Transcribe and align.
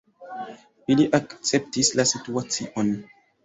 Ili 0.93 1.05
akceptis 1.19 1.95
la 2.01 2.09
situacion. 2.15 2.95